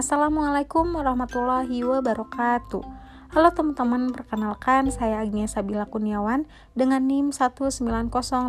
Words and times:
Assalamualaikum 0.00 0.96
warahmatullahi 0.96 1.84
wabarakatuh. 1.84 2.80
Halo 3.36 3.48
teman-teman, 3.52 4.16
perkenalkan 4.16 4.88
saya 4.88 5.20
Agnes 5.20 5.52
Sabila 5.52 5.84
Kurniawan 5.92 6.48
dengan 6.72 7.04
NIM 7.04 7.36
1908010 7.36 8.48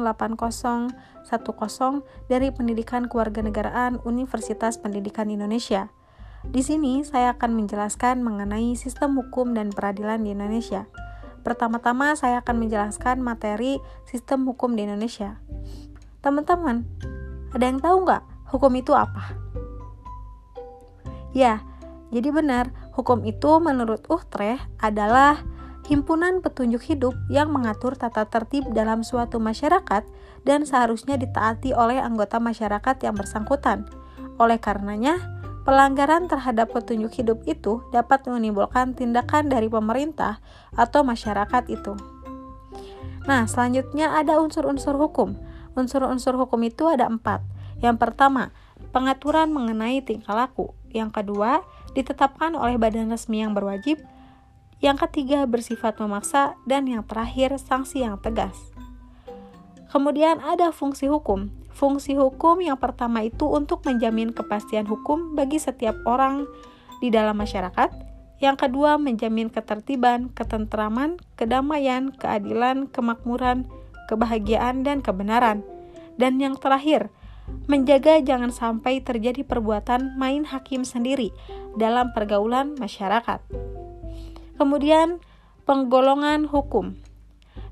dari 2.32 2.48
Pendidikan 2.56 3.12
Kewarganegaraan 3.12 4.00
Universitas 4.08 4.80
Pendidikan 4.80 5.28
Indonesia. 5.28 5.92
Di 6.48 6.64
sini 6.64 7.04
saya 7.04 7.36
akan 7.36 7.52
menjelaskan 7.52 8.24
mengenai 8.24 8.72
sistem 8.80 9.20
hukum 9.20 9.52
dan 9.52 9.76
peradilan 9.76 10.24
di 10.24 10.32
Indonesia. 10.32 10.88
Pertama-tama 11.44 12.16
saya 12.16 12.40
akan 12.48 12.64
menjelaskan 12.64 13.20
materi 13.20 13.84
sistem 14.08 14.48
hukum 14.48 14.80
di 14.80 14.88
Indonesia. 14.88 15.44
Teman-teman, 16.24 16.88
ada 17.52 17.66
yang 17.68 17.84
tahu 17.84 18.08
nggak 18.08 18.24
hukum 18.56 18.72
itu 18.80 18.96
apa? 18.96 19.41
Ya, 21.32 21.64
jadi 22.12 22.30
benar, 22.36 22.76
hukum 22.92 23.24
itu 23.24 23.64
menurut 23.64 24.04
Utrecht 24.12 24.68
adalah 24.84 25.40
himpunan 25.88 26.44
petunjuk 26.44 26.84
hidup 26.84 27.16
yang 27.32 27.52
mengatur 27.52 27.96
tata 27.96 28.28
tertib 28.28 28.68
dalam 28.76 29.02
suatu 29.02 29.40
masyarakat 29.40 30.04
dan 30.44 30.68
seharusnya 30.68 31.16
ditaati 31.16 31.72
oleh 31.72 32.04
anggota 32.04 32.38
masyarakat 32.38 32.96
yang 33.04 33.16
bersangkutan. 33.16 33.88
Oleh 34.40 34.60
karenanya, 34.60 35.20
pelanggaran 35.64 36.26
terhadap 36.28 36.74
petunjuk 36.74 37.14
hidup 37.16 37.40
itu 37.46 37.80
dapat 37.94 38.26
menimbulkan 38.28 38.98
tindakan 38.98 39.48
dari 39.48 39.70
pemerintah 39.70 40.42
atau 40.76 41.06
masyarakat 41.06 41.64
itu. 41.70 41.94
Nah, 43.30 43.46
selanjutnya 43.46 44.18
ada 44.18 44.42
unsur-unsur 44.42 44.98
hukum. 44.98 45.38
Unsur-unsur 45.78 46.36
hukum 46.36 46.60
itu 46.66 46.90
ada 46.90 47.06
empat. 47.06 47.46
Yang 47.80 48.02
pertama, 48.02 48.50
pengaturan 48.92 49.50
mengenai 49.50 50.04
tingkah 50.04 50.36
laku. 50.36 50.76
Yang 50.92 51.24
kedua, 51.24 51.64
ditetapkan 51.96 52.54
oleh 52.56 52.76
badan 52.76 53.12
resmi 53.12 53.42
yang 53.42 53.56
berwajib. 53.56 54.00
Yang 54.84 55.08
ketiga, 55.08 55.48
bersifat 55.48 55.98
memaksa. 55.98 56.60
Dan 56.68 56.88
yang 56.92 57.08
terakhir, 57.08 57.56
sanksi 57.58 58.04
yang 58.04 58.20
tegas. 58.20 58.56
Kemudian 59.92 60.40
ada 60.40 60.72
fungsi 60.72 61.12
hukum. 61.12 61.52
Fungsi 61.72 62.16
hukum 62.16 62.60
yang 62.60 62.80
pertama 62.80 63.24
itu 63.24 63.48
untuk 63.48 63.84
menjamin 63.88 64.36
kepastian 64.36 64.88
hukum 64.88 65.36
bagi 65.36 65.60
setiap 65.60 65.96
orang 66.08 66.48
di 67.00 67.12
dalam 67.12 67.36
masyarakat. 67.40 67.92
Yang 68.42 68.68
kedua, 68.68 68.98
menjamin 68.98 69.54
ketertiban, 69.54 70.34
ketentraman, 70.34 71.22
kedamaian, 71.38 72.10
keadilan, 72.16 72.90
kemakmuran, 72.90 73.70
kebahagiaan, 74.10 74.82
dan 74.82 75.04
kebenaran. 75.06 75.62
Dan 76.18 76.42
yang 76.42 76.58
terakhir, 76.58 77.14
menjaga 77.70 78.20
jangan 78.20 78.52
sampai 78.52 79.00
terjadi 79.00 79.48
perbuatan 79.48 80.20
main 80.20 80.44
hakim 80.44 80.84
sendiri 80.84 81.32
dalam 81.80 82.12
pergaulan 82.12 82.76
masyarakat. 82.76 83.40
Kemudian, 84.60 85.24
penggolongan 85.66 86.46
hukum. 86.52 87.00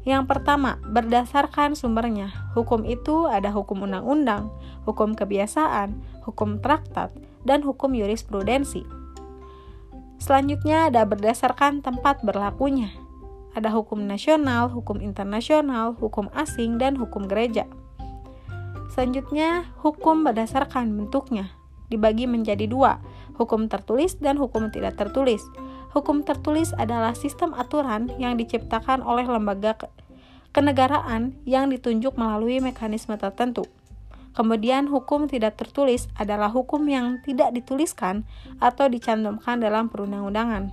Yang 0.08 0.24
pertama, 0.32 0.80
berdasarkan 0.88 1.76
sumbernya. 1.76 2.32
Hukum 2.56 2.88
itu 2.88 3.28
ada 3.28 3.52
hukum 3.52 3.84
undang-undang, 3.84 4.50
hukum 4.88 5.14
kebiasaan, 5.14 6.00
hukum 6.24 6.64
traktat, 6.64 7.12
dan 7.44 7.62
hukum 7.62 7.92
jurisprudensi. 7.94 8.88
Selanjutnya 10.20 10.92
ada 10.92 11.08
berdasarkan 11.08 11.80
tempat 11.80 12.24
berlakunya. 12.24 12.92
Ada 13.56 13.72
hukum 13.72 14.04
nasional, 14.04 14.72
hukum 14.72 15.00
internasional, 15.04 15.96
hukum 15.96 16.28
asing, 16.36 16.80
dan 16.80 17.00
hukum 17.00 17.26
gereja. 17.26 17.66
Selanjutnya, 18.90 19.70
hukum 19.86 20.26
berdasarkan 20.26 20.90
bentuknya 20.98 21.54
dibagi 21.90 22.30
menjadi 22.30 22.70
dua, 22.70 23.02
hukum 23.38 23.66
tertulis 23.70 24.18
dan 24.22 24.38
hukum 24.38 24.70
tidak 24.70 24.98
tertulis. 24.98 25.42
Hukum 25.89 26.22
tertulis 26.22 26.70
adalah 26.77 27.17
sistem 27.17 27.58
aturan 27.58 28.14
yang 28.22 28.38
diciptakan 28.38 29.02
oleh 29.02 29.26
lembaga 29.26 29.89
kenegaraan 30.54 31.38
yang 31.45 31.70
ditunjuk 31.70 32.17
melalui 32.17 32.61
mekanisme 32.61 33.14
tertentu. 33.17 33.66
Kemudian 34.38 34.86
hukum 34.88 35.26
tidak 35.26 35.58
tertulis 35.58 36.06
adalah 36.14 36.54
hukum 36.54 36.86
yang 36.86 37.20
tidak 37.26 37.50
dituliskan 37.54 38.23
atau 38.61 38.86
dicantumkan 38.86 39.58
dalam 39.58 39.89
perundang-undangan. 39.89 40.70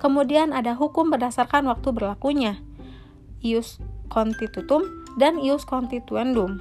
Kemudian 0.00 0.52
ada 0.52 0.76
hukum 0.76 1.08
berdasarkan 1.12 1.68
waktu 1.68 1.88
berlakunya. 1.92 2.60
Ius 3.44 3.80
constitutum 4.08 5.03
dan 5.18 5.38
ius 5.38 5.62
constituendum. 5.66 6.58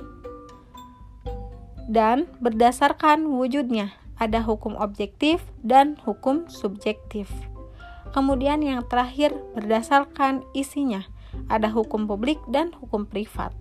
Dan 1.89 2.31
berdasarkan 2.39 3.27
wujudnya, 3.27 3.91
ada 4.15 4.39
hukum 4.39 4.79
objektif 4.79 5.43
dan 5.65 5.99
hukum 6.07 6.47
subjektif. 6.47 7.27
Kemudian 8.13 8.61
yang 8.61 8.85
terakhir 8.87 9.33
berdasarkan 9.57 10.45
isinya, 10.53 11.03
ada 11.49 11.67
hukum 11.67 12.05
publik 12.05 12.37
dan 12.47 12.71
hukum 12.77 13.09
privat. 13.09 13.51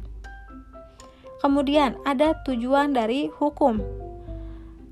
Kemudian 1.40 1.98
ada 2.06 2.38
tujuan 2.46 2.94
dari 2.94 3.26
hukum. 3.26 3.82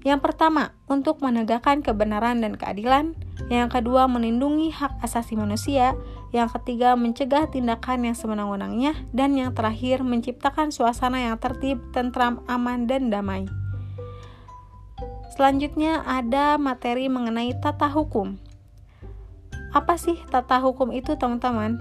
Yang 0.03 0.21
pertama, 0.25 0.75
untuk 0.89 1.22
menegakkan 1.22 1.84
kebenaran 1.84 2.43
dan 2.43 2.56
keadilan. 2.56 3.15
Yang 3.49 3.81
kedua, 3.81 4.11
melindungi 4.11 4.75
hak 4.75 5.01
asasi 5.01 5.39
manusia. 5.39 5.97
Yang 6.34 6.61
ketiga, 6.61 6.99
mencegah 6.99 7.49
tindakan 7.49 8.11
yang 8.11 8.17
semenang-menangnya. 8.19 8.93
Dan 9.15 9.39
yang 9.39 9.56
terakhir, 9.56 10.05
menciptakan 10.05 10.75
suasana 10.75 11.25
yang 11.31 11.41
tertib, 11.41 11.81
tentram, 11.95 12.45
aman, 12.51 12.84
dan 12.84 13.09
damai. 13.09 13.49
Selanjutnya 15.33 16.05
ada 16.05 16.61
materi 16.61 17.09
mengenai 17.09 17.56
tata 17.56 17.89
hukum. 17.89 18.37
Apa 19.71 19.97
sih 19.97 20.19
tata 20.28 20.61
hukum 20.61 20.93
itu, 20.93 21.17
teman-teman? 21.17 21.81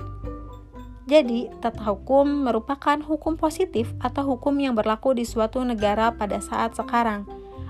Jadi, 1.09 1.49
tata 1.57 1.81
hukum 1.89 2.45
merupakan 2.45 3.01
hukum 3.01 3.35
positif 3.35 3.91
atau 3.97 4.37
hukum 4.37 4.53
yang 4.61 4.77
berlaku 4.77 5.17
di 5.17 5.25
suatu 5.25 5.59
negara 5.65 6.13
pada 6.13 6.37
saat 6.37 6.77
sekarang 6.77 7.25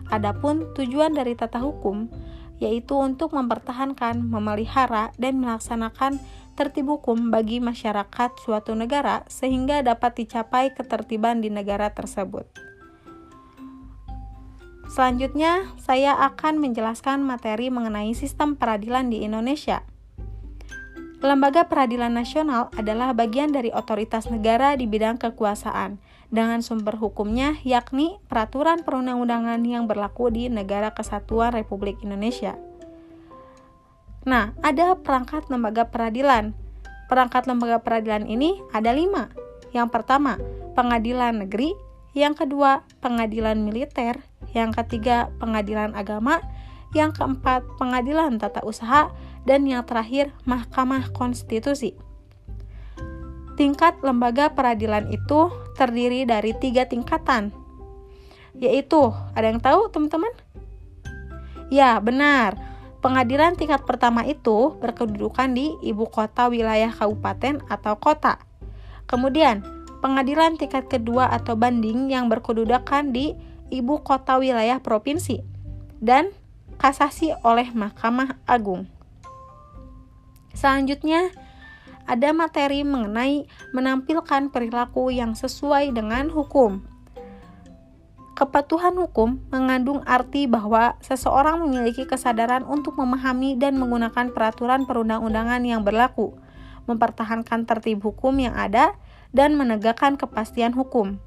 Adapun 0.09 0.73
tujuan 0.73 1.13
dari 1.13 1.37
tata 1.37 1.61
hukum 1.61 2.09
yaitu 2.59 2.95
untuk 2.99 3.33
mempertahankan, 3.33 4.19
memelihara, 4.19 5.15
dan 5.15 5.39
melaksanakan 5.39 6.19
tertib 6.59 6.91
hukum 6.91 7.31
bagi 7.31 7.63
masyarakat 7.63 8.35
suatu 8.43 8.75
negara 8.75 9.23
sehingga 9.31 9.79
dapat 9.79 10.23
dicapai 10.23 10.75
ketertiban 10.75 11.39
di 11.39 11.47
negara 11.47 11.95
tersebut. 11.95 12.45
Selanjutnya, 14.89 15.69
saya 15.79 16.17
akan 16.17 16.59
menjelaskan 16.59 17.21
materi 17.23 17.69
mengenai 17.69 18.11
sistem 18.17 18.57
peradilan 18.57 19.07
di 19.13 19.21
Indonesia. 19.21 19.85
Lembaga 21.19 21.67
Peradilan 21.67 22.15
Nasional 22.15 22.71
adalah 22.79 23.11
bagian 23.11 23.51
dari 23.51 23.75
otoritas 23.75 24.31
negara 24.31 24.79
di 24.79 24.87
bidang 24.87 25.19
kekuasaan 25.19 25.99
dengan 26.31 26.63
sumber 26.63 26.95
hukumnya 26.95 27.59
yakni 27.67 28.15
peraturan 28.31 28.87
perundang-undangan 28.87 29.59
yang 29.67 29.83
berlaku 29.83 30.31
di 30.31 30.47
negara 30.47 30.95
kesatuan 30.95 31.51
Republik 31.51 31.99
Indonesia. 32.07 32.55
Nah, 34.23 34.55
ada 34.63 34.95
perangkat 34.95 35.51
lembaga 35.51 35.91
peradilan. 35.91 36.55
Perangkat 37.11 37.51
lembaga 37.51 37.83
peradilan 37.83 38.23
ini 38.23 38.55
ada 38.71 38.95
lima. 38.95 39.27
Yang 39.75 39.91
pertama, 39.91 40.39
pengadilan 40.71 41.43
negeri. 41.43 41.75
Yang 42.15 42.47
kedua, 42.47 42.87
pengadilan 43.03 43.59
militer. 43.59 44.23
Yang 44.55 44.79
ketiga, 44.79 45.27
pengadilan 45.35 45.99
agama. 45.99 46.39
Yang 46.95 47.19
keempat, 47.19 47.67
pengadilan 47.75 48.39
tata 48.39 48.63
usaha 48.63 49.11
dan 49.49 49.65
yang 49.65 49.81
terakhir 49.81 50.29
Mahkamah 50.45 51.09
Konstitusi. 51.09 51.97
Tingkat 53.57 53.97
lembaga 54.05 54.53
peradilan 54.53 55.09
itu 55.09 55.49
terdiri 55.73 56.29
dari 56.29 56.53
tiga 56.53 56.85
tingkatan, 56.85 57.49
yaitu 58.53 59.09
ada 59.33 59.49
yang 59.49 59.57
tahu 59.57 59.89
teman-teman? 59.89 60.29
Ya 61.73 61.97
benar, 61.97 62.55
pengadilan 63.01 63.57
tingkat 63.57 63.83
pertama 63.89 64.21
itu 64.29 64.77
berkedudukan 64.77 65.49
di 65.57 65.73
ibu 65.81 66.05
kota 66.05 66.45
wilayah 66.47 66.93
kabupaten 66.93 67.65
atau 67.67 67.97
kota. 67.97 68.37
Kemudian 69.09 69.65
pengadilan 69.99 70.55
tingkat 70.55 70.85
kedua 70.85 71.25
atau 71.33 71.57
banding 71.57 72.13
yang 72.13 72.29
berkedudukan 72.29 73.11
di 73.11 73.33
ibu 73.73 73.99
kota 74.05 74.37
wilayah 74.37 74.77
provinsi 74.79 75.41
dan 75.99 76.31
kasasi 76.79 77.35
oleh 77.43 77.67
Mahkamah 77.75 78.39
Agung. 78.47 78.98
Selanjutnya, 80.59 81.31
ada 82.03 82.35
materi 82.35 82.83
mengenai 82.83 83.47
menampilkan 83.71 84.51
perilaku 84.51 85.07
yang 85.07 85.31
sesuai 85.31 85.95
dengan 85.95 86.27
hukum. 86.27 86.83
Kepatuhan 88.35 88.99
hukum 88.99 89.39
mengandung 89.55 90.03
arti 90.03 90.51
bahwa 90.51 90.99
seseorang 90.99 91.63
memiliki 91.63 92.03
kesadaran 92.03 92.67
untuk 92.67 92.99
memahami 92.99 93.55
dan 93.55 93.79
menggunakan 93.79 94.35
peraturan 94.35 94.83
perundang-undangan 94.83 95.63
yang 95.63 95.87
berlaku, 95.87 96.35
mempertahankan 96.91 97.63
tertib 97.63 98.03
hukum 98.03 98.35
yang 98.35 98.55
ada, 98.59 98.99
dan 99.31 99.55
menegakkan 99.55 100.19
kepastian 100.19 100.75
hukum. 100.75 101.23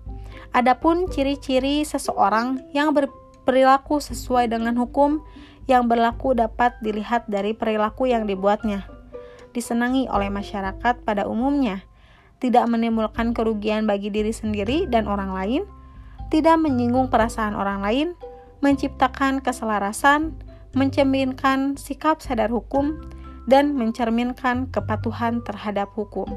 Adapun 0.52 1.08
ciri-ciri 1.08 1.88
seseorang 1.88 2.68
yang 2.76 2.92
ber 2.92 3.08
perilaku 3.48 3.96
sesuai 3.96 4.52
dengan 4.52 4.76
hukum 4.76 5.24
yang 5.64 5.88
berlaku 5.88 6.36
dapat 6.36 6.76
dilihat 6.84 7.26
dari 7.32 7.56
perilaku 7.56 8.06
yang 8.06 8.28
dibuatnya. 8.28 8.91
Disenangi 9.52 10.08
oleh 10.08 10.32
masyarakat 10.32 11.04
pada 11.04 11.28
umumnya, 11.28 11.84
tidak 12.40 12.66
menimbulkan 12.66 13.36
kerugian 13.36 13.86
bagi 13.86 14.08
diri 14.08 14.32
sendiri 14.32 14.88
dan 14.88 15.06
orang 15.06 15.30
lain, 15.30 15.62
tidak 16.32 16.58
menyinggung 16.58 17.12
perasaan 17.12 17.54
orang 17.54 17.84
lain, 17.84 18.08
menciptakan 18.64 19.44
keselarasan, 19.44 20.32
mencerminkan 20.72 21.76
sikap 21.76 22.24
sadar 22.24 22.48
hukum, 22.48 22.96
dan 23.46 23.74
mencerminkan 23.74 24.70
kepatuhan 24.70 25.42
terhadap 25.42 25.90
hukum. 25.92 26.30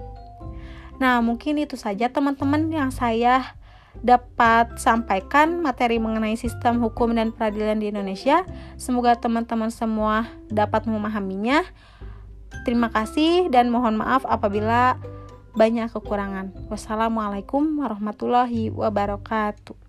Nah, 0.98 1.20
mungkin 1.20 1.60
itu 1.60 1.76
saja 1.76 2.08
teman-teman 2.10 2.72
yang 2.72 2.90
saya 2.90 3.56
dapat 4.04 4.76
sampaikan 4.76 5.64
materi 5.64 6.02
mengenai 6.02 6.36
sistem 6.36 6.84
hukum 6.84 7.16
dan 7.16 7.32
peradilan 7.32 7.80
di 7.80 7.92
Indonesia. 7.92 8.44
Semoga 8.76 9.16
teman-teman 9.16 9.72
semua 9.72 10.28
dapat 10.52 10.84
memahaminya. 10.88 11.64
Terima 12.64 12.88
kasih 12.94 13.52
dan 13.52 13.68
mohon 13.68 14.00
maaf 14.00 14.24
apabila 14.24 14.96
banyak 15.56 15.92
kekurangan. 15.92 16.52
Wassalamualaikum 16.72 17.80
warahmatullahi 17.80 18.72
wabarakatuh. 18.72 19.85